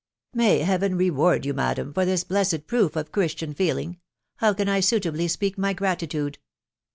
[0.33, 3.91] "May Heaven reward you, madam, for this blessed proof of Christian feeling!...•
[4.37, 6.37] How can I suitably speak my gra titude?"